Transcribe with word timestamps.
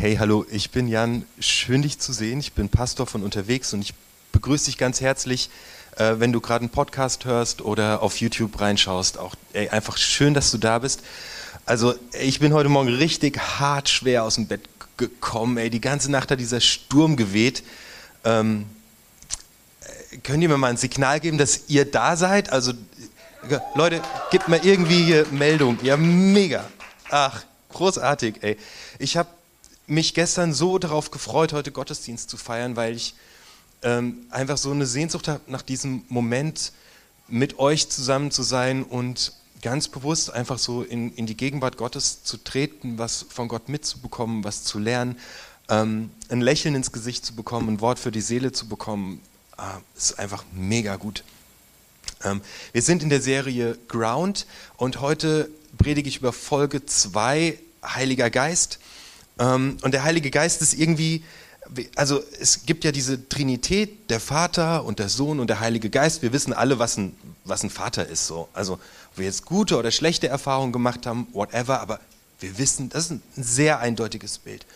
Hey, 0.00 0.16
hallo, 0.16 0.46
ich 0.50 0.70
bin 0.70 0.88
Jan. 0.88 1.26
Schön, 1.40 1.82
dich 1.82 1.98
zu 1.98 2.14
sehen. 2.14 2.40
Ich 2.40 2.54
bin 2.54 2.70
Pastor 2.70 3.06
von 3.06 3.22
unterwegs 3.22 3.74
und 3.74 3.82
ich 3.82 3.92
begrüße 4.32 4.64
dich 4.64 4.78
ganz 4.78 5.02
herzlich, 5.02 5.50
äh, 5.96 6.14
wenn 6.16 6.32
du 6.32 6.40
gerade 6.40 6.62
einen 6.62 6.70
Podcast 6.70 7.26
hörst 7.26 7.60
oder 7.60 8.00
auf 8.00 8.18
YouTube 8.18 8.58
reinschaust. 8.58 9.18
Auch 9.18 9.34
ey, 9.52 9.68
einfach 9.68 9.98
schön, 9.98 10.32
dass 10.32 10.50
du 10.52 10.56
da 10.56 10.78
bist. 10.78 11.02
Also, 11.66 11.94
ich 12.18 12.40
bin 12.40 12.54
heute 12.54 12.70
Morgen 12.70 12.88
richtig 12.88 13.38
hart 13.38 13.90
schwer 13.90 14.24
aus 14.24 14.36
dem 14.36 14.46
Bett 14.46 14.62
gekommen. 14.96 15.58
Ey, 15.58 15.68
die 15.68 15.82
ganze 15.82 16.10
Nacht 16.10 16.30
hat 16.30 16.40
dieser 16.40 16.62
Sturm 16.62 17.16
geweht. 17.16 17.62
Ähm, 18.24 18.64
äh, 19.82 20.16
könnt 20.22 20.42
ihr 20.42 20.48
mir 20.48 20.56
mal 20.56 20.68
ein 20.70 20.78
Signal 20.78 21.20
geben, 21.20 21.36
dass 21.36 21.64
ihr 21.68 21.84
da 21.84 22.16
seid? 22.16 22.50
Also, 22.54 22.72
Leute, 23.74 24.00
gebt 24.30 24.48
mir 24.48 24.64
irgendwie 24.64 25.04
hier 25.04 25.26
Meldung. 25.30 25.76
Ja, 25.82 25.98
mega. 25.98 26.64
Ach, 27.10 27.42
großartig, 27.68 28.36
ey. 28.40 28.56
Ich 28.98 29.18
habe 29.18 29.28
mich 29.90 30.14
gestern 30.14 30.52
so 30.52 30.78
darauf 30.78 31.10
gefreut, 31.10 31.52
heute 31.52 31.72
Gottesdienst 31.72 32.30
zu 32.30 32.36
feiern, 32.36 32.76
weil 32.76 32.94
ich 32.94 33.14
ähm, 33.82 34.26
einfach 34.30 34.56
so 34.56 34.70
eine 34.70 34.86
Sehnsucht 34.86 35.28
habe 35.28 35.40
nach 35.48 35.62
diesem 35.62 36.04
Moment, 36.08 36.72
mit 37.28 37.58
euch 37.58 37.88
zusammen 37.88 38.30
zu 38.30 38.42
sein 38.42 38.82
und 38.82 39.32
ganz 39.62 39.88
bewusst 39.88 40.32
einfach 40.32 40.58
so 40.58 40.82
in, 40.82 41.14
in 41.14 41.26
die 41.26 41.36
Gegenwart 41.36 41.76
Gottes 41.76 42.24
zu 42.24 42.38
treten, 42.38 42.98
was 42.98 43.26
von 43.28 43.48
Gott 43.48 43.68
mitzubekommen, 43.68 44.42
was 44.42 44.64
zu 44.64 44.78
lernen, 44.78 45.16
ähm, 45.68 46.10
ein 46.28 46.40
Lächeln 46.40 46.74
ins 46.74 46.92
Gesicht 46.92 47.24
zu 47.24 47.34
bekommen, 47.34 47.68
ein 47.68 47.80
Wort 47.80 47.98
für 47.98 48.10
die 48.10 48.20
Seele 48.20 48.52
zu 48.52 48.68
bekommen, 48.68 49.20
ah, 49.56 49.78
ist 49.96 50.18
einfach 50.18 50.44
mega 50.52 50.96
gut. 50.96 51.24
Ähm, 52.24 52.40
wir 52.72 52.82
sind 52.82 53.02
in 53.02 53.10
der 53.10 53.20
Serie 53.20 53.78
Ground 53.88 54.46
und 54.76 55.00
heute 55.00 55.50
predige 55.78 56.08
ich 56.08 56.18
über 56.18 56.32
Folge 56.32 56.84
2, 56.84 57.58
Heiliger 57.84 58.30
Geist. 58.30 58.78
Ähm, 59.40 59.78
und 59.82 59.92
der 59.92 60.04
Heilige 60.04 60.30
Geist 60.30 60.62
ist 60.62 60.74
irgendwie, 60.74 61.24
also 61.96 62.22
es 62.38 62.66
gibt 62.66 62.84
ja 62.84 62.92
diese 62.92 63.28
Trinität, 63.28 64.10
der 64.10 64.20
Vater 64.20 64.84
und 64.84 64.98
der 64.98 65.08
Sohn 65.08 65.40
und 65.40 65.48
der 65.48 65.60
Heilige 65.60 65.90
Geist. 65.90 66.22
Wir 66.22 66.32
wissen 66.32 66.52
alle, 66.52 66.78
was 66.78 66.96
ein, 66.96 67.16
was 67.44 67.64
ein 67.64 67.70
Vater 67.70 68.06
ist. 68.06 68.26
So. 68.26 68.48
Also 68.52 68.74
ob 68.74 69.18
wir 69.18 69.24
jetzt 69.24 69.46
gute 69.46 69.76
oder 69.76 69.90
schlechte 69.90 70.28
Erfahrungen 70.28 70.72
gemacht 70.72 71.06
haben, 71.06 71.26
whatever, 71.32 71.80
aber 71.80 71.98
wir 72.38 72.58
wissen, 72.58 72.90
das 72.90 73.06
ist 73.06 73.10
ein 73.10 73.22
sehr 73.36 73.80
eindeutiges 73.80 74.38
Bild. 74.38 74.66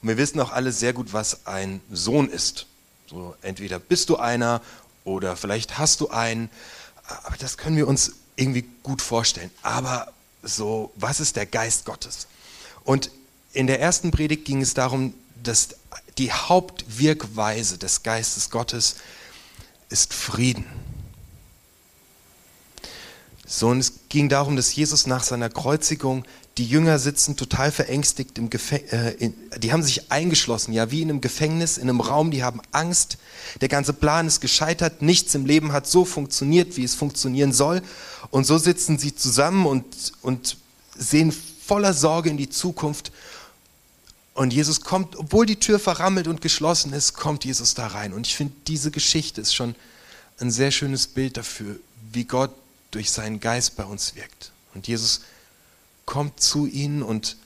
Und 0.00 0.08
wir 0.08 0.16
wissen 0.16 0.40
auch 0.40 0.52
alle 0.52 0.72
sehr 0.72 0.92
gut, 0.92 1.12
was 1.12 1.46
ein 1.46 1.80
Sohn 1.90 2.28
ist. 2.28 2.66
So, 3.08 3.34
entweder 3.42 3.78
bist 3.78 4.08
du 4.08 4.16
einer 4.16 4.62
oder 5.04 5.36
vielleicht 5.36 5.78
hast 5.78 6.00
du 6.00 6.08
einen, 6.08 6.48
aber 7.24 7.36
das 7.36 7.56
können 7.56 7.76
wir 7.76 7.86
uns 7.86 8.12
irgendwie 8.36 8.64
gut 8.82 9.02
vorstellen. 9.02 9.50
Aber 9.62 10.12
so, 10.42 10.92
was 10.96 11.20
ist 11.20 11.36
der 11.36 11.46
Geist 11.46 11.84
Gottes? 11.84 12.26
Und 12.84 13.10
in 13.52 13.66
der 13.66 13.80
ersten 13.80 14.10
Predigt 14.10 14.44
ging 14.44 14.62
es 14.62 14.74
darum, 14.74 15.14
dass 15.42 15.70
die 16.18 16.32
Hauptwirkweise 16.32 17.78
des 17.78 18.02
Geistes 18.02 18.50
Gottes 18.50 18.96
ist 19.88 20.14
Frieden. 20.14 20.64
So, 23.46 23.68
und 23.68 23.80
es 23.80 23.92
ging 24.08 24.30
darum, 24.30 24.56
dass 24.56 24.74
Jesus 24.74 25.06
nach 25.06 25.22
seiner 25.24 25.50
Kreuzigung, 25.50 26.24
die 26.56 26.66
Jünger 26.66 26.98
sitzen 26.98 27.36
total 27.36 27.70
verängstigt 27.70 28.38
im 28.38 28.48
äh, 28.50 29.30
die 29.58 29.72
haben 29.72 29.82
sich 29.82 30.10
eingeschlossen, 30.10 30.72
ja, 30.72 30.90
wie 30.90 31.02
in 31.02 31.10
einem 31.10 31.20
Gefängnis, 31.20 31.76
in 31.76 31.88
einem 31.88 32.00
Raum, 32.00 32.30
die 32.30 32.44
haben 32.44 32.60
Angst, 32.72 33.18
der 33.60 33.68
ganze 33.68 33.92
Plan 33.92 34.26
ist 34.26 34.40
gescheitert, 34.40 35.02
nichts 35.02 35.34
im 35.34 35.44
Leben 35.44 35.72
hat 35.72 35.86
so 35.86 36.04
funktioniert, 36.04 36.76
wie 36.76 36.84
es 36.84 36.94
funktionieren 36.94 37.52
soll. 37.52 37.82
Und 38.30 38.46
so 38.46 38.56
sitzen 38.56 38.98
sie 38.98 39.14
zusammen 39.14 39.66
und, 39.66 39.84
und 40.22 40.56
sehen 40.96 41.32
voller 41.32 41.92
Sorge 41.94 42.30
in 42.30 42.36
die 42.36 42.50
Zukunft 42.50 43.12
und 44.34 44.52
Jesus 44.52 44.80
kommt, 44.80 45.16
obwohl 45.16 45.44
die 45.44 45.60
Tür 45.60 45.78
verrammelt 45.78 46.26
und 46.26 46.40
geschlossen 46.40 46.92
ist, 46.92 47.14
kommt 47.14 47.44
Jesus 47.44 47.74
da 47.74 47.88
rein. 47.88 48.12
Und 48.12 48.26
ich 48.26 48.36
finde, 48.36 48.54
diese 48.66 48.90
Geschichte 48.90 49.40
ist 49.40 49.54
schon 49.54 49.74
ein 50.38 50.50
sehr 50.50 50.70
schönes 50.70 51.06
Bild 51.06 51.36
dafür, 51.36 51.76
wie 52.12 52.24
Gott 52.24 52.50
durch 52.90 53.10
seinen 53.10 53.40
Geist 53.40 53.76
bei 53.76 53.84
uns 53.84 54.14
wirkt. 54.14 54.52
Und 54.74 54.88
Jesus 54.88 55.22
kommt 56.06 56.40
zu 56.40 56.66
ihnen 56.66 57.02
und 57.02 57.36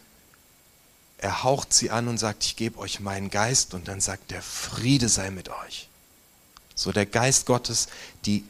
er 1.19 1.43
haucht 1.43 1.73
sie 1.73 1.91
an 1.91 2.09
und 2.09 2.19
sagt, 2.19 2.45
ich 2.45 2.57
gebe 2.57 2.79
euch 2.79 3.01
meinen 3.01 3.31
Geist. 3.31 3.75
Und 3.75 3.89
dann 3.89 4.01
sagt 4.01 4.31
der 4.31 4.43
Friede 4.43 5.09
sei 5.09 5.31
mit 5.31 5.49
euch. 5.49 5.89
So 6.75 6.93
der 6.93 7.07
Geist 7.07 7.47
Gottes, 7.47 7.89
die, 8.27 8.45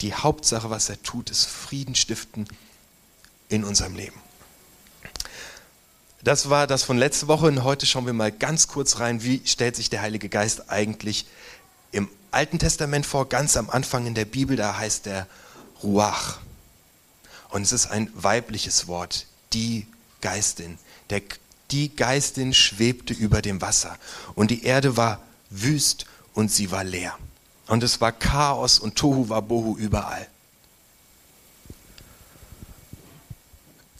die 0.00 0.12
Hauptsache, 0.12 0.68
was 0.68 0.88
er 0.90 1.02
tut, 1.02 1.30
ist 1.30 1.46
Frieden 1.46 1.94
stiften 1.94 2.46
in 3.48 3.64
unserem 3.64 3.94
Leben. 3.94 4.20
Das 6.24 6.48
war 6.48 6.68
das 6.68 6.84
von 6.84 6.98
letzter 6.98 7.26
Woche 7.26 7.46
und 7.46 7.64
heute 7.64 7.84
schauen 7.84 8.06
wir 8.06 8.12
mal 8.12 8.30
ganz 8.30 8.68
kurz 8.68 9.00
rein, 9.00 9.24
wie 9.24 9.42
stellt 9.44 9.74
sich 9.74 9.90
der 9.90 10.02
Heilige 10.02 10.28
Geist 10.28 10.70
eigentlich 10.70 11.26
im 11.90 12.08
Alten 12.30 12.60
Testament 12.60 13.04
vor, 13.04 13.28
ganz 13.28 13.56
am 13.56 13.68
Anfang 13.68 14.06
in 14.06 14.14
der 14.14 14.24
Bibel, 14.24 14.56
da 14.56 14.78
heißt 14.78 15.06
der 15.06 15.26
Ruach. 15.82 16.38
Und 17.50 17.62
es 17.62 17.72
ist 17.72 17.86
ein 17.86 18.08
weibliches 18.14 18.86
Wort, 18.86 19.26
die 19.52 19.88
Geistin. 20.20 20.78
Der, 21.10 21.22
die 21.72 21.94
Geistin 21.94 22.54
schwebte 22.54 23.14
über 23.14 23.42
dem 23.42 23.60
Wasser 23.60 23.98
und 24.36 24.52
die 24.52 24.62
Erde 24.62 24.96
war 24.96 25.20
wüst 25.50 26.06
und 26.34 26.52
sie 26.52 26.70
war 26.70 26.84
leer. 26.84 27.18
Und 27.66 27.82
es 27.82 28.00
war 28.00 28.12
Chaos 28.12 28.78
und 28.78 28.94
Tohu 28.94 29.28
Wabohu 29.28 29.76
überall. 29.76 30.28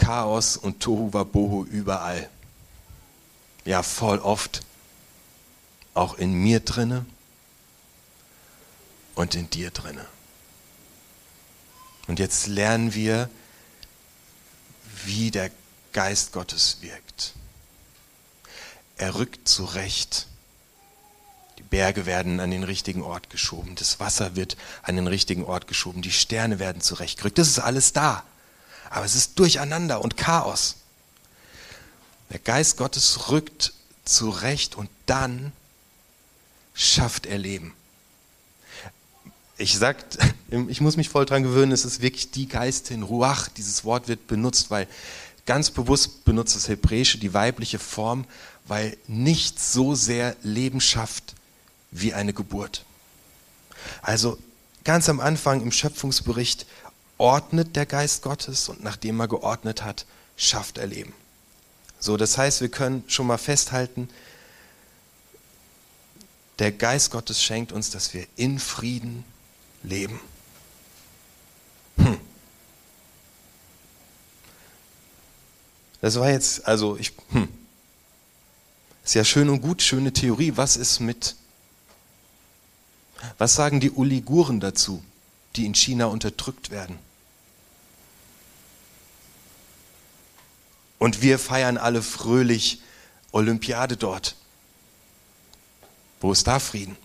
Chaos 0.02 0.56
und 0.56 0.80
Tohu 0.80 1.12
Wabohu 1.12 1.64
überall. 1.64 2.28
Ja, 3.64 3.84
voll 3.84 4.18
oft. 4.18 4.62
Auch 5.94 6.14
in 6.14 6.32
mir 6.32 6.58
drinne 6.58 7.06
und 9.14 9.36
in 9.36 9.48
dir 9.48 9.70
drinne. 9.70 10.04
Und 12.08 12.18
jetzt 12.18 12.48
lernen 12.48 12.94
wir, 12.94 13.30
wie 15.04 15.30
der 15.30 15.52
Geist 15.92 16.32
Gottes 16.32 16.78
wirkt. 16.80 17.34
Er 18.96 19.14
rückt 19.14 19.46
zurecht. 19.46 20.26
Die 21.58 21.62
Berge 21.62 22.06
werden 22.06 22.40
an 22.40 22.50
den 22.50 22.64
richtigen 22.64 23.02
Ort 23.02 23.30
geschoben. 23.30 23.76
Das 23.76 24.00
Wasser 24.00 24.34
wird 24.34 24.56
an 24.82 24.96
den 24.96 25.06
richtigen 25.06 25.44
Ort 25.44 25.68
geschoben. 25.68 26.02
Die 26.02 26.10
Sterne 26.10 26.58
werden 26.58 26.82
zurechtgerückt. 26.82 27.38
Das 27.38 27.46
ist 27.46 27.60
alles 27.60 27.92
da 27.92 28.24
aber 28.92 29.06
es 29.06 29.14
ist 29.14 29.38
Durcheinander 29.38 30.02
und 30.02 30.18
Chaos. 30.18 30.76
Der 32.30 32.38
Geist 32.38 32.76
Gottes 32.76 33.30
rückt 33.30 33.72
zurecht 34.04 34.74
und 34.74 34.90
dann 35.06 35.52
schafft 36.74 37.24
er 37.24 37.38
Leben. 37.38 37.74
Ich 39.56 39.78
sag, 39.78 40.04
ich 40.68 40.82
muss 40.82 40.96
mich 40.96 41.08
voll 41.08 41.24
dran 41.24 41.42
gewöhnen, 41.42 41.72
es 41.72 41.86
ist 41.86 42.02
wirklich 42.02 42.32
die 42.32 42.48
Geistin, 42.48 43.02
Ruach, 43.02 43.48
dieses 43.48 43.84
Wort 43.84 44.08
wird 44.08 44.26
benutzt, 44.26 44.70
weil 44.70 44.86
ganz 45.46 45.70
bewusst 45.70 46.26
benutzt 46.26 46.54
das 46.54 46.68
Hebräische 46.68 47.16
die 47.16 47.32
weibliche 47.32 47.78
Form, 47.78 48.26
weil 48.66 48.96
nichts 49.08 49.72
so 49.72 49.94
sehr 49.94 50.36
Leben 50.42 50.82
schafft 50.82 51.34
wie 51.90 52.12
eine 52.12 52.34
Geburt. 52.34 52.84
Also 54.02 54.38
ganz 54.84 55.08
am 55.08 55.18
Anfang 55.18 55.62
im 55.62 55.72
Schöpfungsbericht 55.72 56.66
ordnet 57.22 57.76
der 57.76 57.86
Geist 57.86 58.22
Gottes 58.22 58.68
und 58.68 58.82
nachdem 58.82 59.20
er 59.20 59.28
geordnet 59.28 59.84
hat, 59.84 60.06
schafft 60.36 60.76
er 60.76 60.88
Leben. 60.88 61.14
So, 62.00 62.16
das 62.16 62.36
heißt, 62.36 62.60
wir 62.60 62.68
können 62.68 63.04
schon 63.06 63.28
mal 63.28 63.38
festhalten, 63.38 64.08
der 66.58 66.72
Geist 66.72 67.12
Gottes 67.12 67.40
schenkt 67.40 67.70
uns, 67.70 67.90
dass 67.90 68.12
wir 68.12 68.26
in 68.34 68.58
Frieden 68.58 69.24
leben. 69.84 70.18
Hm. 71.96 72.18
Das 76.00 76.18
war 76.18 76.28
jetzt, 76.28 76.66
also 76.66 76.96
ich, 76.96 77.12
hm. 77.30 77.46
Ist 79.04 79.14
ja 79.14 79.24
schön 79.24 79.48
und 79.48 79.60
gut, 79.60 79.80
schöne 79.80 80.12
Theorie. 80.12 80.56
Was 80.56 80.76
ist 80.76 80.98
mit, 80.98 81.36
was 83.38 83.54
sagen 83.54 83.78
die 83.78 83.92
Uliguren 83.92 84.58
dazu, 84.58 85.04
die 85.54 85.66
in 85.66 85.74
China 85.76 86.06
unterdrückt 86.06 86.70
werden? 86.70 86.98
Und 91.02 91.20
wir 91.20 91.40
feiern 91.40 91.78
alle 91.78 92.00
fröhlich 92.00 92.80
Olympiade 93.32 93.96
dort. 93.96 94.36
Wo 96.20 96.30
ist 96.30 96.46
da 96.46 96.60
Frieden? 96.60 96.96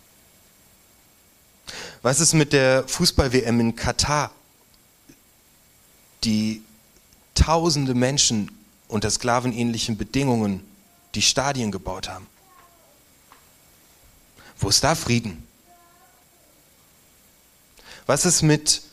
Was 2.03 2.19
ist 2.19 2.33
mit 2.33 2.53
der 2.53 2.88
Fußball-WM 2.88 3.59
in 3.59 3.75
Katar, 3.75 4.29
die 6.23 6.61
tausende 7.33 7.95
Menschen 7.95 8.51
unter 8.88 9.09
sklavenähnlichen 9.09 9.97
Bedingungen 9.97 10.63
die 11.15 11.23
Stadien 11.23 11.71
gebaut 11.71 12.07
haben? 12.07 12.27
Wo 14.59 14.69
ist 14.69 14.83
da 14.83 14.94
Frieden? 14.94 15.47
Was 18.05 18.25
ist 18.25 18.44
mit 18.44 18.83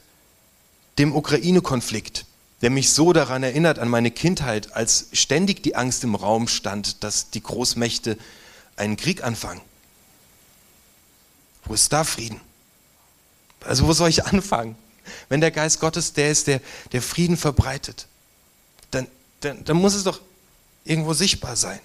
dem 0.96 1.14
Ukraine-Konflikt? 1.14 2.24
Der 2.64 2.70
mich 2.70 2.94
so 2.94 3.12
daran 3.12 3.42
erinnert 3.42 3.78
an 3.78 3.90
meine 3.90 4.10
Kindheit, 4.10 4.74
als 4.74 5.08
ständig 5.12 5.62
die 5.62 5.76
Angst 5.76 6.02
im 6.02 6.14
Raum 6.14 6.48
stand, 6.48 7.04
dass 7.04 7.28
die 7.28 7.42
Großmächte 7.42 8.16
einen 8.74 8.96
Krieg 8.96 9.22
anfangen. 9.22 9.60
Wo 11.66 11.74
ist 11.74 11.92
da 11.92 12.04
Frieden? 12.04 12.40
Also 13.60 13.86
wo 13.86 13.92
soll 13.92 14.08
ich 14.08 14.24
anfangen? 14.24 14.76
Wenn 15.28 15.42
der 15.42 15.50
Geist 15.50 15.78
Gottes 15.78 16.14
der 16.14 16.30
ist, 16.30 16.46
der, 16.46 16.62
der 16.92 17.02
Frieden 17.02 17.36
verbreitet, 17.36 18.06
dann, 18.92 19.08
dann, 19.40 19.62
dann 19.62 19.76
muss 19.76 19.92
es 19.92 20.04
doch 20.04 20.22
irgendwo 20.86 21.12
sichtbar 21.12 21.56
sein. 21.56 21.80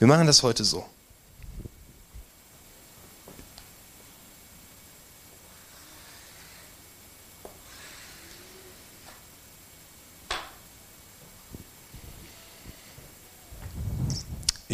Wir 0.00 0.08
machen 0.08 0.26
das 0.26 0.42
heute 0.42 0.64
so. 0.64 0.84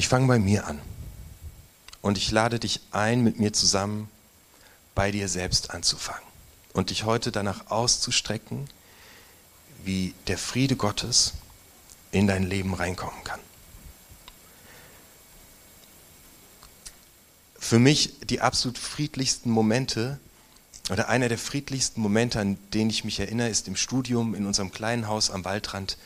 Ich 0.02 0.08
fange 0.08 0.26
bei 0.26 0.40
mir 0.40 0.66
an 0.66 0.80
und 2.00 2.18
ich 2.18 2.32
lade 2.32 2.58
dich 2.58 2.80
ein, 2.90 3.22
mit 3.22 3.38
mir 3.38 3.52
zusammen 3.52 4.10
bei 4.96 5.12
dir 5.12 5.28
selbst 5.28 5.70
anzufangen 5.70 6.24
und 6.72 6.90
dich 6.90 7.04
heute 7.04 7.30
danach 7.30 7.70
auszustrecken, 7.70 8.68
wie 9.84 10.12
der 10.26 10.38
Friede 10.38 10.74
Gottes 10.74 11.34
in 12.10 12.26
dein 12.26 12.42
Leben 12.42 12.74
reinkommen 12.74 13.22
kann. 13.22 13.38
Für 17.56 17.78
mich 17.78 18.18
die 18.28 18.40
absolut 18.40 18.78
friedlichsten 18.78 19.50
Momente 19.50 20.18
oder 20.90 21.08
einer 21.10 21.28
der 21.28 21.38
friedlichsten 21.38 22.00
Momente, 22.00 22.40
an 22.40 22.58
den 22.74 22.90
ich 22.90 23.04
mich 23.04 23.20
erinnere, 23.20 23.50
ist 23.50 23.68
im 23.68 23.76
Studium 23.76 24.34
in 24.34 24.46
unserem 24.46 24.72
kleinen 24.72 25.06
Haus 25.06 25.30
am 25.30 25.44
Waldrand 25.44 25.96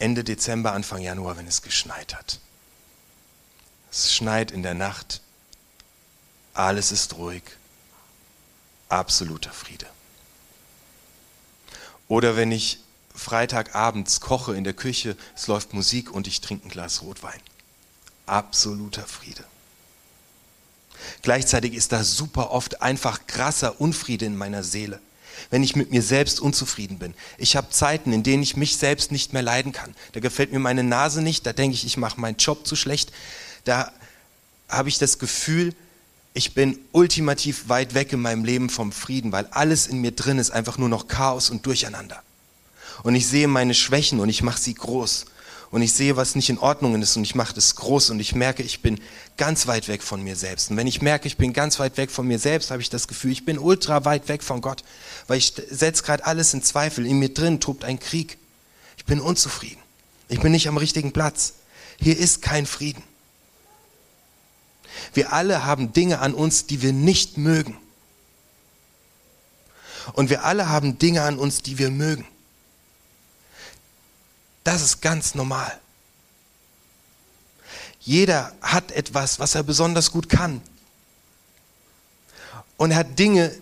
Ende 0.00 0.24
Dezember, 0.24 0.72
Anfang 0.72 1.00
Januar, 1.00 1.36
wenn 1.36 1.46
es 1.46 1.62
geschneit 1.62 2.16
hat. 2.16 2.40
Es 3.90 4.14
schneit 4.14 4.50
in 4.50 4.62
der 4.62 4.74
Nacht, 4.74 5.20
alles 6.54 6.92
ist 6.92 7.16
ruhig, 7.16 7.42
absoluter 8.88 9.52
Friede. 9.52 9.86
Oder 12.08 12.36
wenn 12.36 12.52
ich 12.52 12.80
Freitagabends 13.14 14.20
koche 14.20 14.56
in 14.56 14.64
der 14.64 14.72
Küche, 14.72 15.16
es 15.36 15.46
läuft 15.46 15.74
Musik 15.74 16.10
und 16.10 16.26
ich 16.26 16.40
trinke 16.40 16.66
ein 16.66 16.70
Glas 16.70 17.02
Rotwein. 17.02 17.40
Absoluter 18.26 19.06
Friede. 19.06 19.44
Gleichzeitig 21.22 21.74
ist 21.74 21.92
da 21.92 22.04
super 22.04 22.50
oft 22.50 22.82
einfach 22.82 23.26
krasser 23.26 23.80
Unfriede 23.80 24.26
in 24.26 24.36
meiner 24.36 24.62
Seele, 24.62 25.00
wenn 25.50 25.62
ich 25.62 25.76
mit 25.76 25.90
mir 25.90 26.02
selbst 26.02 26.40
unzufrieden 26.40 26.98
bin. 26.98 27.14
Ich 27.38 27.56
habe 27.56 27.70
Zeiten, 27.70 28.12
in 28.12 28.22
denen 28.22 28.42
ich 28.42 28.56
mich 28.56 28.76
selbst 28.76 29.12
nicht 29.12 29.32
mehr 29.32 29.42
leiden 29.42 29.72
kann. 29.72 29.94
Da 30.12 30.20
gefällt 30.20 30.52
mir 30.52 30.58
meine 30.58 30.84
Nase 30.84 31.22
nicht, 31.22 31.46
da 31.46 31.52
denke 31.52 31.74
ich, 31.74 31.84
ich 31.84 31.96
mache 31.96 32.20
meinen 32.20 32.36
Job 32.36 32.66
zu 32.66 32.76
schlecht. 32.76 33.12
Da 33.64 33.92
habe 34.68 34.88
ich 34.88 34.98
das 34.98 35.18
Gefühl, 35.18 35.74
ich 36.32 36.54
bin 36.54 36.78
ultimativ 36.92 37.68
weit 37.68 37.94
weg 37.94 38.12
in 38.12 38.20
meinem 38.20 38.44
Leben 38.44 38.70
vom 38.70 38.92
Frieden, 38.92 39.32
weil 39.32 39.46
alles 39.50 39.86
in 39.86 40.00
mir 40.00 40.12
drin 40.12 40.38
ist 40.38 40.50
einfach 40.50 40.78
nur 40.78 40.88
noch 40.88 41.08
Chaos 41.08 41.50
und 41.50 41.66
Durcheinander. 41.66 42.22
Und 43.02 43.14
ich 43.14 43.26
sehe 43.26 43.48
meine 43.48 43.74
Schwächen 43.74 44.20
und 44.20 44.28
ich 44.28 44.42
mache 44.42 44.60
sie 44.60 44.74
groß. 44.74 45.26
Und 45.70 45.82
ich 45.82 45.92
sehe, 45.92 46.16
was 46.16 46.34
nicht 46.34 46.50
in 46.50 46.58
Ordnung 46.58 47.00
ist 47.00 47.16
und 47.16 47.22
ich 47.22 47.36
mache 47.36 47.54
das 47.54 47.76
groß 47.76 48.10
und 48.10 48.18
ich 48.18 48.34
merke, 48.34 48.62
ich 48.64 48.82
bin 48.82 49.00
ganz 49.36 49.68
weit 49.68 49.86
weg 49.86 50.02
von 50.02 50.20
mir 50.20 50.34
selbst. 50.34 50.70
Und 50.70 50.76
wenn 50.76 50.88
ich 50.88 51.00
merke, 51.00 51.28
ich 51.28 51.36
bin 51.36 51.52
ganz 51.52 51.78
weit 51.78 51.96
weg 51.96 52.10
von 52.10 52.26
mir 52.26 52.40
selbst, 52.40 52.72
habe 52.72 52.82
ich 52.82 52.90
das 52.90 53.06
Gefühl, 53.06 53.30
ich 53.30 53.44
bin 53.44 53.56
ultra 53.56 54.04
weit 54.04 54.28
weg 54.28 54.42
von 54.42 54.62
Gott, 54.62 54.82
weil 55.28 55.38
ich 55.38 55.54
setze 55.70 56.02
gerade 56.02 56.26
alles 56.26 56.54
in 56.54 56.62
Zweifel. 56.64 57.06
In 57.06 57.20
mir 57.20 57.32
drin 57.32 57.60
tobt 57.60 57.84
ein 57.84 58.00
Krieg. 58.00 58.36
Ich 58.96 59.04
bin 59.04 59.20
unzufrieden. 59.20 59.80
Ich 60.28 60.40
bin 60.40 60.50
nicht 60.50 60.66
am 60.66 60.76
richtigen 60.76 61.12
Platz. 61.12 61.54
Hier 62.00 62.18
ist 62.18 62.42
kein 62.42 62.66
Frieden. 62.66 63.04
Wir 65.12 65.32
alle 65.32 65.64
haben 65.64 65.92
Dinge 65.92 66.20
an 66.20 66.34
uns, 66.34 66.66
die 66.66 66.82
wir 66.82 66.92
nicht 66.92 67.38
mögen. 67.38 67.76
Und 70.12 70.30
wir 70.30 70.44
alle 70.44 70.68
haben 70.68 70.98
Dinge 70.98 71.22
an 71.22 71.38
uns, 71.38 71.62
die 71.62 71.78
wir 71.78 71.90
mögen. 71.90 72.26
Das 74.64 74.82
ist 74.82 75.00
ganz 75.00 75.34
normal. 75.34 75.78
Jeder 78.00 78.54
hat 78.62 78.92
etwas, 78.92 79.38
was 79.38 79.54
er 79.54 79.62
besonders 79.62 80.10
gut 80.10 80.28
kann. 80.28 80.62
Und 82.76 82.92
er 82.92 82.98
hat 82.98 83.18
Dinge, 83.18 83.54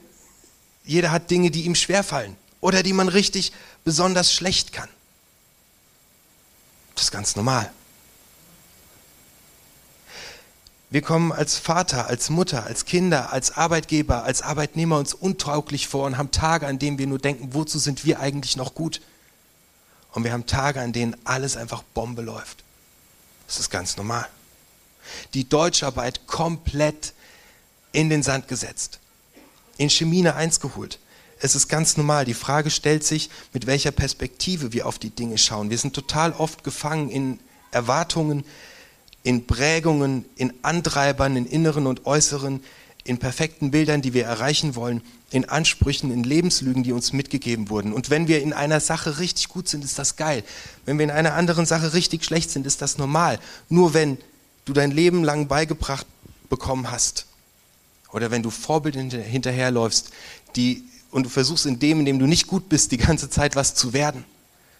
jeder 0.85 1.11
hat 1.11 1.31
Dinge, 1.31 1.51
die 1.51 1.63
ihm 1.63 1.75
schwerfallen 1.75 2.37
oder 2.61 2.83
die 2.83 2.93
man 2.93 3.09
richtig 3.09 3.53
besonders 3.85 4.33
schlecht 4.33 4.73
kann. 4.73 4.89
Das 6.95 7.05
ist 7.05 7.11
ganz 7.11 7.37
normal. 7.37 7.71
Wir 10.91 11.03
kommen 11.03 11.33
als 11.33 11.59
Vater, 11.59 12.07
als 12.07 12.31
Mutter, 12.31 12.65
als 12.65 12.87
Kinder, 12.87 13.31
als 13.33 13.51
Arbeitgeber, 13.51 14.25
als 14.25 14.41
Arbeitnehmer 14.41 14.99
uns 14.99 15.13
untauglich 15.13 15.87
vor 15.87 16.07
und 16.07 16.17
haben 16.17 16.31
Tage, 16.31 16.67
an 16.67 16.79
denen 16.79 16.99
wir 16.99 17.07
nur 17.07 17.19
denken, 17.19 17.53
wozu 17.53 17.79
sind 17.79 18.07
wir 18.07 18.21
eigentlich 18.21 18.57
noch 18.57 18.75
gut? 18.75 19.03
Und 20.13 20.25
wir 20.25 20.33
haben 20.33 20.47
Tage, 20.47 20.81
an 20.81 20.95
denen 20.95 21.15
alles 21.25 21.59
einfach 21.59 21.83
Bombe 21.83 22.23
läuft. 22.23 22.65
Das 23.47 23.61
ist 23.61 23.69
ganz 23.69 23.99
normal. 23.99 24.27
Die 25.35 25.47
Deutscharbeit 25.47 26.27
komplett 26.27 27.13
in 27.93 28.09
den 28.09 28.23
Sand 28.23 28.49
gesetzt. 28.49 28.99
In 29.77 29.91
Chemine 29.91 30.35
1 30.35 30.61
geholt. 30.61 30.99
Es 31.41 31.55
ist 31.55 31.69
ganz 31.69 31.99
normal. 31.99 32.25
Die 32.25 32.35
Frage 32.35 32.71
stellt 32.71 33.05
sich, 33.05 33.29
mit 33.53 33.67
welcher 33.67 33.91
Perspektive 33.91 34.73
wir 34.73 34.87
auf 34.87 34.99
die 34.99 35.11
Dinge 35.11 35.37
schauen. 35.37 35.71
Wir 35.71 35.79
sind 35.79 35.95
total 35.95 36.33
oft 36.33 36.65
gefangen 36.65 37.11
in 37.11 37.41
Erwartungen, 37.71 38.45
in 39.29 39.47
Prägungen, 39.47 40.25
in 40.37 40.55
Antreibern, 40.63 41.37
in 41.37 41.45
inneren 41.45 41.87
und 41.87 42.07
äußeren, 42.07 42.65
in 43.05 43.19
perfekten 43.19 43.71
Bildern, 43.71 44.01
die 44.01 44.15
wir 44.15 44.25
erreichen 44.25 44.75
wollen, 44.75 45.03
in 45.31 45.47
Ansprüchen, 45.47 46.11
in 46.11 46.25
Lebenslügen, 46.25 46.83
die 46.83 46.93
uns 46.93 47.13
mitgegeben 47.13 47.69
wurden. 47.69 47.93
Und 47.93 48.09
wenn 48.09 48.27
wir 48.27 48.41
in 48.41 48.55
einer 48.55 48.81
Sache 48.81 49.19
richtig 49.19 49.49
gut 49.49 49.69
sind, 49.69 49.85
ist 49.85 49.99
das 49.99 50.17
geil. 50.17 50.43
Wenn 50.87 50.97
wir 50.97 51.05
in 51.05 51.11
einer 51.11 51.35
anderen 51.35 51.67
Sache 51.67 51.93
richtig 51.93 52.25
schlecht 52.25 52.51
sind, 52.51 52.67
ist 52.67 52.81
das 52.81 52.97
normal. 52.97 53.39
Nur 53.69 53.93
wenn 53.93 54.17
du 54.65 54.73
dein 54.73 54.93
Leben 54.93 55.23
lang 55.25 55.47
beigebracht 55.47 56.07
bekommen 56.49 56.91
hast 56.91 57.27
oder 58.15 58.31
wenn 58.31 58.43
du 58.43 58.49
Vorbild 58.49 58.95
hinterherläufst 58.95 60.11
die, 60.57 60.85
und 61.11 61.25
du 61.25 61.29
versuchst 61.29 61.67
in 61.67 61.79
dem, 61.79 61.99
in 61.99 62.07
dem 62.07 62.19
du 62.19 62.27
nicht 62.27 62.47
gut 62.47 62.71
bist, 62.71 62.93
die 62.93 62.97
ganze 62.97 63.29
Zeit 63.29 63.57
was 63.57 63.75
zu 63.75 63.93
werden, 63.93 64.25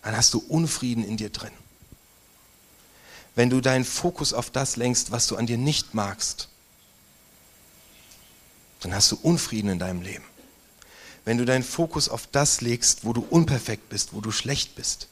dann 0.03 0.17
hast 0.17 0.33
du 0.33 0.39
Unfrieden 0.39 1.05
in 1.05 1.19
dir 1.19 1.29
drin 1.29 1.51
wenn 3.39 3.51
du 3.51 3.61
deinen 3.61 3.85
Fokus 3.85 4.33
auf 4.33 4.51
das 4.51 4.75
lenkst, 4.75 5.13
was 5.13 5.29
du 5.29 5.37
an 5.37 5.47
dir 5.47 5.59
nicht 5.59 5.95
magst, 5.95 6.49
dann 8.81 8.93
hast 8.93 9.13
du 9.13 9.19
Unfrieden 9.23 9.69
in 9.71 9.79
deinem 9.79 10.03
Leben. 10.03 10.25
Wenn 11.25 11.39
du 11.39 11.45
deinen 11.45 11.63
Fokus 11.63 12.09
auf 12.09 12.27
das 12.27 12.63
legst, 12.63 13.05
wo 13.05 13.13
du 13.13 13.25
unperfekt 13.31 13.91
bist, 13.91 14.13
wo 14.13 14.21
du 14.21 14.33
schlecht 14.33 14.75
bist, 14.75 15.07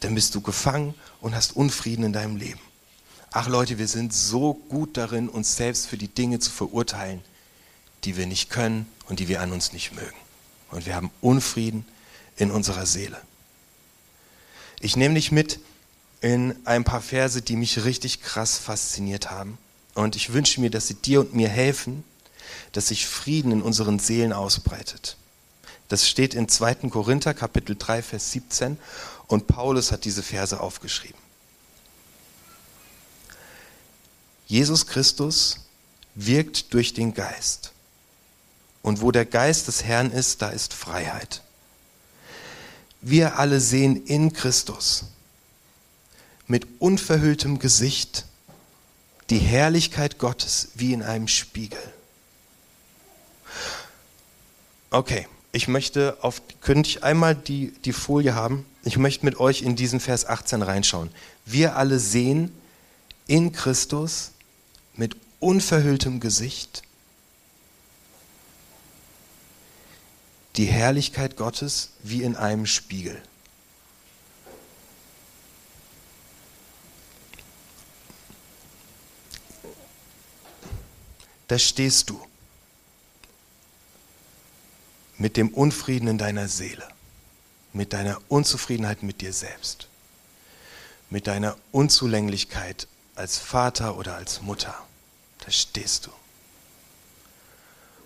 dann 0.00 0.14
bist 0.14 0.34
du 0.34 0.42
gefangen 0.42 0.94
und 1.22 1.34
hast 1.34 1.56
Unfrieden 1.56 2.04
in 2.04 2.12
deinem 2.12 2.36
Leben. 2.36 2.60
Ach 3.30 3.48
Leute, 3.48 3.78
wir 3.78 3.88
sind 3.88 4.12
so 4.12 4.52
gut 4.52 4.98
darin, 4.98 5.30
uns 5.30 5.56
selbst 5.56 5.86
für 5.86 5.96
die 5.96 6.08
Dinge 6.08 6.38
zu 6.38 6.50
verurteilen, 6.50 7.22
die 8.04 8.18
wir 8.18 8.26
nicht 8.26 8.50
können 8.50 8.86
und 9.06 9.20
die 9.20 9.28
wir 9.28 9.40
an 9.40 9.52
uns 9.52 9.72
nicht 9.72 9.94
mögen. 9.94 10.18
Und 10.70 10.84
wir 10.84 10.94
haben 10.94 11.10
Unfrieden 11.22 11.86
in 12.36 12.50
unserer 12.50 12.84
Seele. 12.84 13.18
Ich 14.80 14.96
nehme 14.96 15.14
dich 15.14 15.32
mit 15.32 15.60
in 16.20 16.54
ein 16.64 16.84
paar 16.84 17.00
Verse, 17.00 17.42
die 17.42 17.56
mich 17.56 17.84
richtig 17.84 18.22
krass 18.22 18.58
fasziniert 18.58 19.30
haben. 19.30 19.58
Und 19.94 20.16
ich 20.16 20.32
wünsche 20.32 20.60
mir, 20.60 20.70
dass 20.70 20.86
sie 20.86 20.94
dir 20.94 21.20
und 21.20 21.34
mir 21.34 21.48
helfen, 21.48 22.04
dass 22.72 22.88
sich 22.88 23.06
Frieden 23.06 23.52
in 23.52 23.62
unseren 23.62 23.98
Seelen 23.98 24.32
ausbreitet. 24.32 25.16
Das 25.88 26.08
steht 26.08 26.34
in 26.34 26.48
2. 26.48 26.88
Korinther 26.90 27.34
Kapitel 27.34 27.76
3, 27.78 28.02
Vers 28.02 28.32
17 28.32 28.78
und 29.26 29.46
Paulus 29.46 29.90
hat 29.90 30.04
diese 30.04 30.22
Verse 30.22 30.58
aufgeschrieben. 30.58 31.18
Jesus 34.46 34.86
Christus 34.86 35.60
wirkt 36.14 36.72
durch 36.72 36.94
den 36.94 37.14
Geist. 37.14 37.72
Und 38.82 39.02
wo 39.02 39.10
der 39.12 39.26
Geist 39.26 39.68
des 39.68 39.84
Herrn 39.84 40.10
ist, 40.10 40.40
da 40.40 40.48
ist 40.48 40.72
Freiheit. 40.72 41.42
Wir 43.00 43.38
alle 43.38 43.60
sehen 43.60 44.06
in 44.06 44.32
Christus 44.32 45.04
mit 46.48 46.66
unverhülltem 46.80 47.58
Gesicht 47.58 48.24
die 49.30 49.38
Herrlichkeit 49.38 50.18
Gottes 50.18 50.70
wie 50.74 50.92
in 50.92 51.02
einem 51.02 51.28
Spiegel. 51.28 51.78
Okay, 54.90 55.26
ich 55.52 55.68
möchte 55.68 56.16
auf, 56.22 56.40
könnte 56.60 56.88
ich 56.88 57.04
einmal 57.04 57.34
die, 57.34 57.72
die 57.84 57.92
Folie 57.92 58.34
haben? 58.34 58.64
Ich 58.84 58.96
möchte 58.96 59.26
mit 59.26 59.38
euch 59.38 59.62
in 59.62 59.76
diesen 59.76 60.00
Vers 60.00 60.26
18 60.26 60.62
reinschauen. 60.62 61.10
Wir 61.44 61.76
alle 61.76 61.98
sehen 61.98 62.50
in 63.26 63.52
Christus 63.52 64.32
mit 64.94 65.16
unverhülltem 65.40 66.20
Gesicht 66.20 66.82
die 70.56 70.66
Herrlichkeit 70.66 71.36
Gottes 71.36 71.90
wie 72.02 72.22
in 72.22 72.34
einem 72.34 72.66
Spiegel. 72.66 73.20
Da 81.48 81.58
stehst 81.58 82.10
du 82.10 82.20
mit 85.16 85.36
dem 85.36 85.48
Unfrieden 85.48 86.08
in 86.08 86.18
deiner 86.18 86.46
Seele, 86.46 86.86
mit 87.72 87.92
deiner 87.92 88.20
Unzufriedenheit 88.28 89.02
mit 89.02 89.20
dir 89.20 89.32
selbst, 89.32 89.88
mit 91.10 91.26
deiner 91.26 91.56
Unzulänglichkeit 91.72 92.86
als 93.14 93.38
Vater 93.38 93.96
oder 93.96 94.14
als 94.14 94.42
Mutter. 94.42 94.74
Da 95.44 95.50
stehst 95.50 96.06
du. 96.06 96.10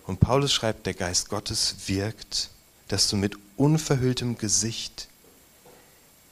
Und 0.07 0.21
Paulus 0.21 0.53
schreibt, 0.53 0.87
der 0.87 0.95
Geist 0.95 1.29
Gottes 1.29 1.75
wirkt, 1.87 2.51
dass 2.89 3.09
du 3.09 3.17
mit 3.17 3.37
unverhülltem 3.57 4.39
Gesicht 4.39 5.09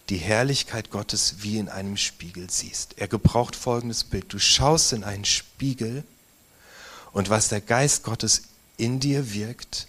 die 0.09 0.17
Herrlichkeit 0.17 0.90
Gottes 0.90 1.37
wie 1.38 1.59
in 1.59 1.69
einem 1.69 1.97
Spiegel 1.97 2.50
siehst. 2.50 2.99
Er 2.99 3.07
gebraucht 3.09 3.55
folgendes 3.55 4.05
Bild. 4.05 4.33
Du 4.33 4.38
schaust 4.38 4.93
in 4.93 5.05
einen 5.05 5.25
Spiegel 5.25 6.05
und 7.12 7.31
was 7.31 7.49
der 7.49 7.61
Geist 7.61 8.02
Gottes 8.05 8.43
in 8.76 9.00
dir 9.00 9.33
wirkt, 9.33 9.87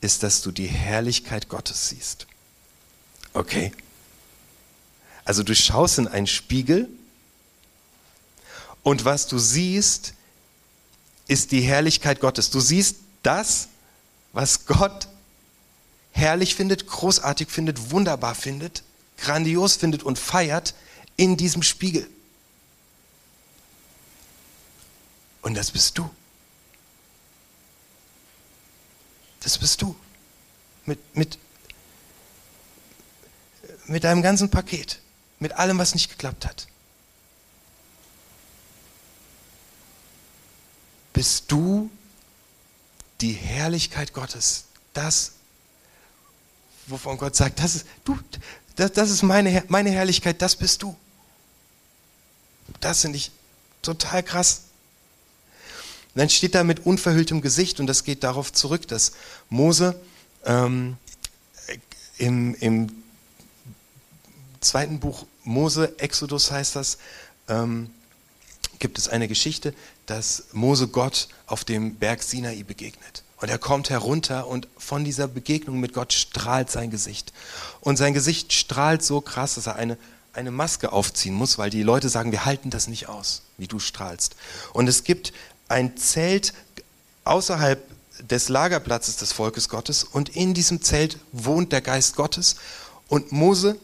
ist, 0.00 0.22
dass 0.22 0.42
du 0.42 0.50
die 0.50 0.66
Herrlichkeit 0.66 1.48
Gottes 1.48 1.88
siehst. 1.88 2.26
Okay? 3.34 3.72
Also 5.24 5.42
du 5.42 5.54
schaust 5.54 5.98
in 5.98 6.08
einen 6.08 6.26
Spiegel 6.26 6.88
und 8.82 9.04
was 9.04 9.26
du 9.26 9.38
siehst, 9.38 10.14
ist 11.28 11.52
die 11.52 11.60
Herrlichkeit 11.60 12.20
Gottes. 12.20 12.50
Du 12.50 12.60
siehst 12.60 12.96
das, 13.22 13.68
was 14.32 14.66
Gott 14.66 15.08
herrlich 16.12 16.54
findet, 16.54 16.86
großartig 16.86 17.48
findet, 17.48 17.90
wunderbar 17.90 18.34
findet, 18.34 18.82
grandios 19.18 19.76
findet 19.76 20.02
und 20.02 20.18
feiert 20.18 20.74
in 21.16 21.36
diesem 21.36 21.62
Spiegel. 21.62 22.08
Und 25.42 25.54
das 25.54 25.70
bist 25.70 25.98
du. 25.98 26.10
Das 29.40 29.58
bist 29.58 29.80
du. 29.82 29.96
Mit, 30.84 31.16
mit, 31.16 31.38
mit 33.86 34.04
deinem 34.04 34.22
ganzen 34.22 34.50
Paket. 34.50 35.00
Mit 35.38 35.52
allem, 35.52 35.78
was 35.78 35.94
nicht 35.94 36.10
geklappt 36.10 36.46
hat. 36.46 36.66
bist 41.20 41.52
du 41.52 41.90
die 43.20 43.34
Herrlichkeit 43.34 44.14
Gottes. 44.14 44.64
Das, 44.94 45.32
wovon 46.86 47.18
Gott 47.18 47.36
sagt, 47.36 47.58
das 47.58 47.74
ist, 47.74 47.86
du, 48.04 48.18
das, 48.76 48.92
das 48.92 49.10
ist 49.10 49.22
meine, 49.22 49.62
meine 49.68 49.90
Herrlichkeit, 49.90 50.40
das 50.40 50.56
bist 50.56 50.82
du. 50.82 50.96
Das 52.80 53.02
finde 53.02 53.18
ich 53.18 53.30
total 53.82 54.22
krass. 54.22 54.62
Und 56.14 56.18
dann 56.18 56.28
steht 56.28 56.54
da 56.54 56.64
mit 56.64 56.86
unverhülltem 56.86 57.40
Gesicht 57.40 57.80
und 57.80 57.86
das 57.86 58.04
geht 58.04 58.24
darauf 58.24 58.52
zurück, 58.52 58.88
dass 58.88 59.12
Mose 59.48 60.00
ähm, 60.44 60.96
im, 62.18 62.54
im 62.56 63.02
zweiten 64.60 65.00
Buch 65.00 65.26
Mose, 65.44 65.98
Exodus 65.98 66.50
heißt 66.50 66.76
das, 66.76 66.98
ähm, 67.48 67.90
gibt 68.78 68.98
es 68.98 69.08
eine 69.08 69.28
Geschichte, 69.28 69.74
dass 70.06 70.44
Mose 70.52 70.88
Gott 70.88 71.28
auf 71.46 71.64
dem 71.64 71.96
Berg 71.96 72.22
Sinai 72.22 72.62
begegnet. 72.62 73.22
Und 73.36 73.48
er 73.48 73.58
kommt 73.58 73.88
herunter 73.88 74.48
und 74.48 74.68
von 74.76 75.04
dieser 75.04 75.28
Begegnung 75.28 75.80
mit 75.80 75.94
Gott 75.94 76.12
strahlt 76.12 76.70
sein 76.70 76.90
Gesicht. 76.90 77.32
Und 77.80 77.96
sein 77.96 78.12
Gesicht 78.12 78.52
strahlt 78.52 79.02
so 79.02 79.20
krass, 79.20 79.54
dass 79.54 79.66
er 79.66 79.76
eine, 79.76 79.96
eine 80.34 80.50
Maske 80.50 80.92
aufziehen 80.92 81.34
muss, 81.34 81.56
weil 81.56 81.70
die 81.70 81.82
Leute 81.82 82.08
sagen, 82.10 82.32
wir 82.32 82.44
halten 82.44 82.70
das 82.70 82.86
nicht 82.86 83.08
aus, 83.08 83.42
wie 83.56 83.66
du 83.66 83.78
strahlst. 83.78 84.36
Und 84.74 84.88
es 84.88 85.04
gibt 85.04 85.32
ein 85.70 85.96
Zelt 85.96 86.52
außerhalb 87.24 87.82
des 88.20 88.48
Lagerplatzes 88.48 89.16
des 89.16 89.32
Volkes 89.32 89.68
Gottes 89.68 90.04
und 90.04 90.30
in 90.30 90.52
diesem 90.52 90.82
Zelt 90.82 91.18
wohnt 91.32 91.72
der 91.72 91.80
Geist 91.80 92.16
Gottes 92.16 92.56
und 93.08 93.32
Mose 93.32 93.78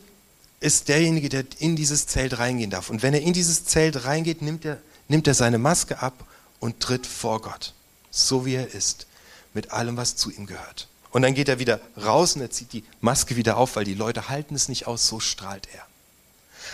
ist 0.61 0.89
derjenige, 0.89 1.29
der 1.29 1.45
in 1.59 1.77
dieses 1.77 2.07
Zelt 2.07 2.39
reingehen 2.39 2.71
darf. 2.71 2.91
Und 2.91 3.03
wenn 3.03 3.15
er 3.15 3.21
in 3.21 3.33
dieses 3.33 3.65
Zelt 3.65 4.05
reingeht, 4.05 4.43
nimmt 4.43 4.65
er, 4.65 4.79
nimmt 5.09 5.27
er 5.27 5.35
seine 5.35 5.59
Maske 5.59 6.01
ab 6.01 6.27
und 6.61 6.81
tritt 6.81 7.07
vor 7.07 7.41
Gott, 7.41 7.73
so 8.11 8.47
wie 8.47 8.55
er 8.55 8.75
ist, 8.75 9.07
mit 9.55 9.71
allem, 9.71 9.97
was 9.97 10.17
zu 10.17 10.31
ihm 10.31 10.47
gehört. 10.47 10.89
Und 11.11 11.23
dann 11.23 11.35
geht 11.35 11.49
er 11.49 11.59
wieder 11.59 11.81
raus 12.03 12.37
und 12.37 12.43
er 12.43 12.51
zieht 12.51 12.73
die 12.73 12.85
Maske 13.01 13.37
wieder 13.37 13.57
auf, 13.57 13.77
weil 13.77 13.85
die 13.85 13.95
Leute 13.95 14.29
halten 14.29 14.55
es 14.55 14.69
nicht 14.69 14.87
aus, 14.87 15.07
so 15.07 15.21
strahlt 15.21 15.69
er. 15.73 15.87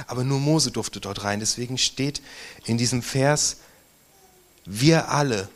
Aber 0.07 0.25
nur 0.25 0.41
Mose 0.41 0.71
durfte 0.71 1.01
dort 1.01 1.23
rein. 1.23 1.41
Deswegen 1.41 1.77
steht 1.77 2.23
in 2.65 2.79
diesem 2.79 3.03
Vers, 3.03 3.59
wir 4.65 5.09
alle 5.11 5.49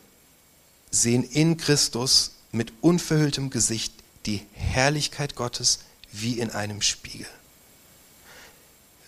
sehen 0.91 1.23
in 1.23 1.57
Christus 1.57 2.31
mit 2.51 2.73
unverhülltem 2.81 3.49
Gesicht 3.49 3.93
die 4.25 4.45
Herrlichkeit 4.53 5.35
Gottes 5.35 5.79
wie 6.11 6.39
in 6.39 6.49
einem 6.51 6.81
Spiegel. 6.81 7.27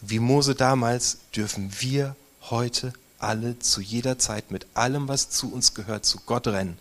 Wie 0.01 0.19
Mose 0.19 0.55
damals 0.55 1.17
dürfen 1.35 1.73
wir 1.79 2.15
heute 2.49 2.93
alle 3.17 3.59
zu 3.59 3.81
jeder 3.81 4.17
Zeit 4.17 4.49
mit 4.49 4.65
allem, 4.73 5.07
was 5.09 5.29
zu 5.29 5.51
uns 5.51 5.73
gehört, 5.73 6.05
zu 6.05 6.19
Gott 6.25 6.47
rennen. 6.47 6.77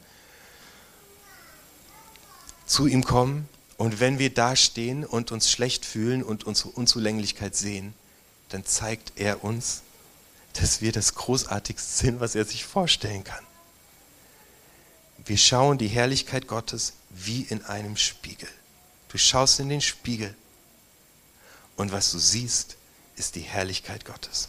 Zu 2.66 2.86
ihm 2.86 3.02
kommen 3.02 3.48
und 3.76 3.98
wenn 3.98 4.18
wir 4.18 4.32
da 4.32 4.54
stehen 4.54 5.04
und 5.04 5.32
uns 5.32 5.50
schlecht 5.50 5.84
fühlen 5.84 6.22
und 6.22 6.44
unsere 6.44 6.70
Unzulänglichkeit 6.70 7.56
sehen, 7.56 7.94
dann 8.50 8.64
zeigt 8.64 9.12
er 9.16 9.42
uns, 9.42 9.82
dass 10.60 10.80
wir 10.80 10.92
das 10.92 11.14
Großartigste 11.14 12.04
sind, 12.04 12.20
was 12.20 12.34
er 12.34 12.44
sich 12.44 12.64
vorstellen 12.64 13.24
kann. 13.24 13.44
Wir 15.24 15.36
schauen 15.36 15.78
die 15.78 15.88
Herrlichkeit 15.88 16.46
Gottes 16.46 16.94
wie 17.10 17.42
in 17.42 17.64
einem 17.64 17.96
Spiegel. 17.96 18.48
Du 19.08 19.18
schaust 19.18 19.60
in 19.60 19.68
den 19.68 19.80
Spiegel 19.80 20.34
und 21.76 21.92
was 21.92 22.10
du 22.12 22.18
siehst, 22.18 22.76
ist 23.16 23.34
die 23.34 23.40
Herrlichkeit 23.40 24.04
Gottes. 24.04 24.48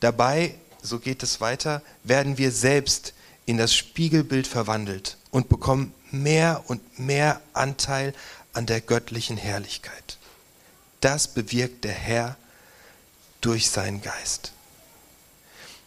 Dabei, 0.00 0.54
so 0.82 0.98
geht 0.98 1.22
es 1.22 1.40
weiter, 1.40 1.82
werden 2.02 2.38
wir 2.38 2.50
selbst 2.50 3.14
in 3.46 3.56
das 3.56 3.74
Spiegelbild 3.74 4.46
verwandelt 4.46 5.16
und 5.30 5.48
bekommen 5.48 5.94
mehr 6.10 6.64
und 6.68 6.98
mehr 6.98 7.40
Anteil 7.52 8.14
an 8.52 8.66
der 8.66 8.80
göttlichen 8.80 9.36
Herrlichkeit. 9.36 10.18
Das 11.00 11.28
bewirkt 11.28 11.84
der 11.84 11.92
Herr 11.92 12.36
durch 13.40 13.68
seinen 13.68 14.00
Geist. 14.00 14.53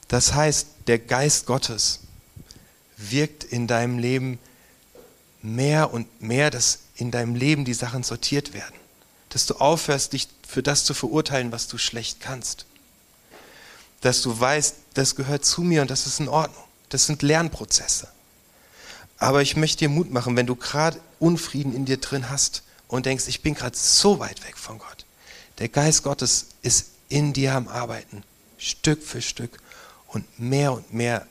Das 0.08 0.34
heißt, 0.34 0.68
der 0.88 1.00
Geist 1.00 1.46
Gottes 1.46 2.00
wirkt 2.98 3.44
in 3.44 3.68
deinem 3.68 4.00
Leben 4.00 4.40
mehr 5.42 5.94
und 5.94 6.22
mehr, 6.22 6.50
dass 6.50 6.80
in 6.96 7.12
deinem 7.12 7.36
Leben 7.36 7.66
die 7.66 7.74
Sachen 7.74 8.04
sortiert 8.04 8.54
werden. 8.54 8.76
Dass 9.30 9.46
du 9.46 9.56
aufhörst, 9.56 10.14
dich 10.14 10.28
für 10.48 10.64
das 10.64 10.86
zu 10.86 10.94
verurteilen, 10.94 11.52
was 11.52 11.68
du 11.68 11.78
schlecht 11.78 12.22
kannst. 12.22 12.66
Dass 14.02 14.22
du 14.22 14.40
weißt, 14.40 14.76
das 14.94 15.16
gehört 15.16 15.46
zu 15.46 15.62
mir 15.62 15.82
und 15.82 15.92
das 15.92 16.08
ist 16.08 16.20
in 16.20 16.30
Ordnung. 16.30 16.64
Das 16.90 17.06
sind 17.06 17.22
Lernprozesse. 17.22 18.08
Aber 19.18 19.42
ich 19.42 19.56
möchte 19.56 19.80
dir 19.80 19.90
Mut 19.90 20.12
machen, 20.12 20.36
wenn 20.36 20.46
du 20.46 20.56
gerade 20.56 21.00
Unfrieden 21.20 21.74
in 21.74 21.86
dir 21.86 21.98
drin 21.98 22.30
hast 22.30 22.64
und 22.88 23.06
denkst, 23.06 23.28
ich 23.28 23.42
bin 23.42 23.56
gerade 23.56 23.76
so 23.76 24.20
weit 24.20 24.46
weg 24.46 24.58
von 24.58 24.80
Gott. 24.80 25.06
Der 25.60 25.70
Geist 25.70 26.04
Gottes 26.04 26.48
ist 26.62 26.92
in 27.10 27.34
dir 27.34 27.56
am 27.56 27.68
Arbeiten, 27.68 28.24
Stück 28.58 29.04
für 29.04 29.22
Stück. 29.22 29.60
Und 30.08 30.40
mehr 30.40 30.72
und 30.74 30.94
mehr 30.94 31.28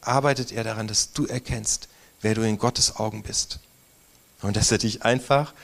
arbeitet 0.00 0.52
er 0.52 0.64
daran, 0.64 0.86
dass 0.86 1.12
du 1.12 1.26
erkennst, 1.26 1.88
wer 2.20 2.34
du 2.34 2.42
in 2.42 2.58
Gottes 2.58 2.96
Augen 2.96 3.22
bist. 3.22 3.58
Und 4.42 4.56
dass 4.56 4.70
er 4.70 4.78
dich 4.78 5.02
einfach 5.02 5.54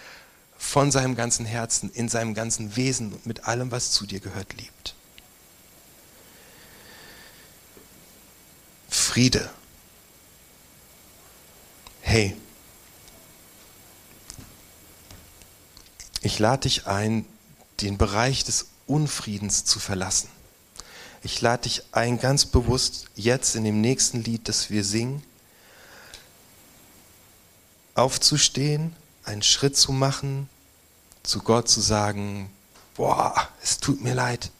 von 0.59 0.90
seinem 0.90 1.14
ganzen 1.14 1.47
Herzen, 1.47 1.90
in 1.90 2.09
seinem 2.09 2.35
ganzen 2.35 2.76
Wesen 2.76 3.12
und 3.12 3.26
mit 3.26 3.45
allem, 3.45 3.71
was 3.71 3.92
zu 3.92 4.07
dir 4.07 4.21
gehört, 4.21 4.54
liebt. 4.54 4.95
Friede. 8.88 9.50
Hey, 12.02 12.37
ich 16.23 16.38
lade 16.38 16.62
dich 16.62 16.87
ein, 16.87 17.25
den 17.80 17.97
Bereich 17.99 18.45
des 18.45 18.66
Unfriedens 18.87 19.64
zu 19.64 19.78
verlassen. 19.78 20.28
Ich 21.22 21.40
lade 21.40 21.64
dich 21.64 21.82
ein, 21.92 22.18
ganz 22.18 22.46
bewusst 22.46 23.06
jetzt 23.14 23.54
in 23.54 23.64
dem 23.64 23.80
nächsten 23.80 24.22
Lied, 24.22 24.48
das 24.48 24.70
wir 24.70 24.84
singen, 24.84 25.22
aufzustehen 27.94 28.96
einen 29.24 29.42
Schritt 29.42 29.76
zu 29.76 29.92
machen, 29.92 30.48
zu 31.22 31.40
Gott 31.40 31.68
zu 31.68 31.80
sagen, 31.80 32.50
boah, 32.96 33.48
es 33.62 33.78
tut 33.78 34.00
mir 34.00 34.14
leid. 34.14 34.50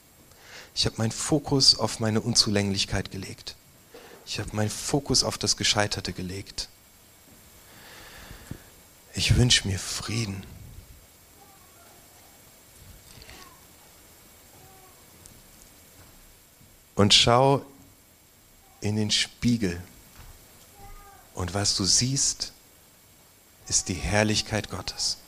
Ich 0.75 0.87
habe 0.87 0.97
meinen 0.99 1.11
Fokus 1.11 1.79
auf 1.79 1.99
meine 2.01 2.21
Unzulänglichkeit 2.21 3.11
gelegt. 3.11 3.57
Ich 4.27 4.39
habe 4.39 4.55
meinen 4.55 4.71
Fokus 4.71 5.25
auf 5.25 5.39
das 5.39 5.57
Gescheiterte 5.57 6.13
gelegt. 6.13 6.69
Ich 9.15 9.37
wünsche 9.37 9.67
mir 9.67 9.79
Frieden. 9.79 10.45
Und 16.95 17.15
schau 17.15 17.65
in 18.81 18.97
den 18.97 19.11
Spiegel. 19.11 19.83
Und 21.35 21.55
was 21.55 21.77
du 21.77 21.85
siehst, 21.85 22.53
ist 23.69 23.89
die 23.89 23.95
Herrlichkeit 23.95 24.71
Gottes. 24.71 25.19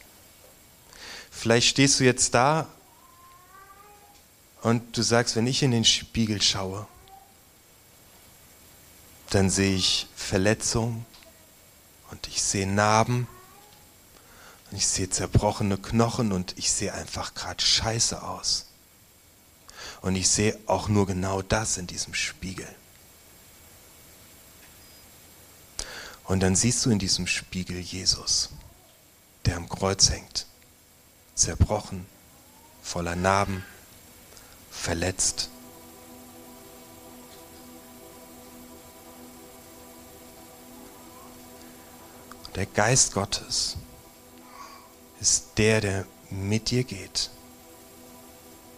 Vielleicht 1.31 1.69
stehst 1.69 2.01
du 2.01 2.05
jetzt 2.05 2.35
da 2.35 2.69
und 4.63 4.97
du 4.97 5.03
sagst, 5.03 5.37
wenn 5.37 5.47
ich 5.47 5.63
in 5.63 5.71
den 5.71 5.85
Spiegel 5.85 6.43
schaue, 6.43 6.87
dann 9.31 9.49
sehe 9.49 9.75
ich 9.77 10.07
Verletzungen 10.15 11.07
und 12.11 12.29
ich 12.29 12.43
sehe 12.43 12.67
Narben 12.67 13.27
und 14.71 14.77
ich 14.77 14.87
sehe 14.87 15.09
zerbrochene 15.09 15.79
Knochen 15.79 16.33
und 16.33 16.57
ich 16.59 16.71
sehe 16.71 16.93
einfach 16.93 17.35
gerade 17.35 17.63
scheiße 17.65 18.23
aus. 18.23 18.67
Und 20.03 20.17
ich 20.17 20.29
sehe 20.29 20.59
auch 20.67 20.89
nur 20.89 21.07
genau 21.07 21.43
das 21.43 21.79
in 21.79 21.87
diesem 21.87 22.13
Spiegel. 22.13 22.69
Und 26.25 26.41
dann 26.41 26.57
siehst 26.57 26.85
du 26.85 26.91
in 26.91 26.99
diesem 26.99 27.27
Spiegel 27.29 27.79
Jesus, 27.79 28.51
der 29.47 29.57
am 29.57 29.69
Kreuz 29.69 30.11
hängt, 30.11 30.47
zerbrochen, 31.35 32.07
voller 32.83 33.15
Narben, 33.15 33.65
verletzt. 34.71 35.49
Der 42.57 42.67
Geist 42.67 43.15
Gottes 43.15 43.77
ist 45.21 45.47
der, 45.59 45.81
der 45.81 46.07
mit 46.31 46.71
dir 46.71 46.83
geht 46.83 47.31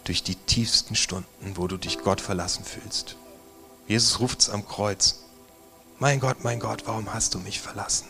durch 0.05 0.23
die 0.23 0.35
tiefsten 0.35 0.95
Stunden, 0.95 1.57
wo 1.57 1.67
du 1.67 1.77
dich 1.77 1.99
Gott 1.99 2.21
verlassen 2.21 2.63
fühlst. 2.63 3.17
Jesus 3.87 4.19
ruft 4.19 4.41
es 4.41 4.49
am 4.49 4.65
Kreuz. 4.65 5.19
Mein 5.99 6.19
Gott, 6.19 6.43
mein 6.43 6.59
Gott, 6.59 6.83
warum 6.85 7.13
hast 7.13 7.33
du 7.33 7.39
mich 7.39 7.59
verlassen? 7.59 8.07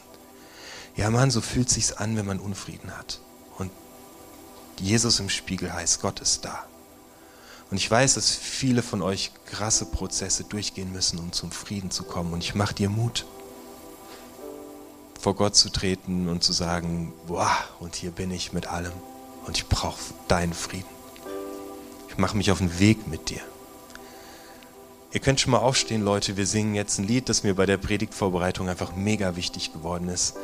Ja, 0.95 1.09
Mann, 1.09 1.31
so 1.31 1.41
fühlt 1.41 1.69
sich's 1.69 1.91
an, 1.91 2.15
wenn 2.15 2.25
man 2.25 2.39
Unfrieden 2.39 2.95
hat. 2.95 3.19
Und 3.57 3.71
Jesus 4.79 5.19
im 5.19 5.29
Spiegel 5.29 5.73
heißt, 5.73 6.01
Gott 6.01 6.19
ist 6.19 6.45
da. 6.45 6.65
Und 7.71 7.77
ich 7.77 7.89
weiß, 7.89 8.13
dass 8.13 8.31
viele 8.31 8.83
von 8.83 9.01
euch 9.01 9.31
krasse 9.45 9.85
Prozesse 9.85 10.43
durchgehen 10.43 10.91
müssen, 10.91 11.19
um 11.19 11.31
zum 11.31 11.51
Frieden 11.51 11.91
zu 11.91 12.03
kommen. 12.03 12.31
Und 12.31 12.43
ich 12.43 12.55
mache 12.55 12.75
dir 12.75 12.89
Mut, 12.89 13.25
vor 15.19 15.35
Gott 15.35 15.55
zu 15.55 15.69
treten 15.69 16.29
und 16.29 16.43
zu 16.43 16.53
sagen, 16.53 17.13
boah, 17.27 17.51
und 17.79 17.95
hier 17.95 18.11
bin 18.11 18.31
ich 18.31 18.53
mit 18.53 18.67
allem. 18.67 18.93
Und 19.45 19.57
ich 19.57 19.67
brauche 19.67 19.99
deinen 20.27 20.53
Frieden. 20.53 20.94
Ich 22.15 22.19
mache 22.21 22.37
mich 22.37 22.49
auf 22.49 22.59
den 22.59 22.79
Weg 22.79 23.09
mit 23.09 23.29
dir. 23.29 23.41
Ihr 25.11 25.19
könnt 25.19 25.41
schon 25.41 25.51
mal 25.51 25.57
aufstehen, 25.57 26.01
Leute. 26.01 26.37
Wir 26.37 26.47
singen 26.47 26.73
jetzt 26.73 26.97
ein 26.97 27.05
Lied, 27.05 27.27
das 27.27 27.43
mir 27.43 27.55
bei 27.55 27.65
der 27.65 27.75
Predigtvorbereitung 27.75 28.69
einfach 28.69 28.95
mega 28.95 29.35
wichtig 29.35 29.73
geworden 29.73 30.07
ist. 30.07 30.37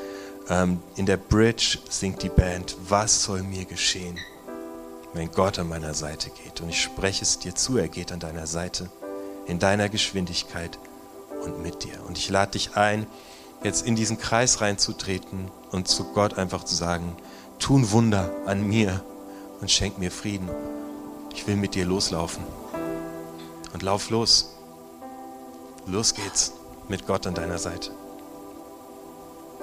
Ähm, 0.50 0.82
in 0.98 1.06
der 1.06 1.16
Bridge 1.16 1.78
singt 1.90 2.24
die 2.24 2.30
Band, 2.30 2.76
was 2.90 3.24
soll 3.24 3.44
mir 3.44 3.64
geschehen, 3.64 4.18
wenn 5.14 5.32
Gott 5.32 5.60
an 5.60 5.70
meiner 5.70 5.94
Seite 5.94 6.30
geht? 6.44 6.60
Und 6.60 6.68
ich 6.68 6.82
spreche 6.82 7.22
es 7.22 7.40
dir 7.40 7.56
zu, 7.56 7.78
er 7.78 7.88
geht 7.88 8.12
an 8.12 8.20
deiner 8.20 8.48
Seite, 8.48 8.90
in 9.48 9.58
deiner 9.58 9.88
Geschwindigkeit 9.88 10.78
und 11.46 11.64
mit 11.64 11.86
dir. 11.86 12.06
Und 12.06 12.18
ich 12.18 12.30
lade 12.30 12.52
dich 12.52 12.76
ein, 12.76 13.08
jetzt 13.64 13.88
in 13.88 13.96
diesen 13.96 14.18
Kreis 14.18 14.60
reinzutreten 14.60 15.50
und 15.72 15.88
zu 15.88 16.04
Gott 16.12 16.38
einfach 16.38 16.66
zu 16.66 16.76
sagen, 16.76 17.16
tun 17.60 17.92
Wunder 17.92 18.30
an 18.46 18.68
mir 18.68 19.06
und 19.62 19.72
schenk 19.72 20.00
mir 20.00 20.12
Frieden. 20.12 20.50
Ich 21.34 21.48
will 21.48 21.56
mit 21.56 21.76
dir 21.76 21.86
loslaufen. 21.86 22.44
Und 23.74 23.84
lauf 23.84 24.10
los. 24.10 24.56
Los 25.88 26.14
geht's 26.14 26.54
mit 26.88 27.08
Gott 27.08 27.26
an 27.26 27.34
deiner 27.34 27.58
Seite. 27.58 27.92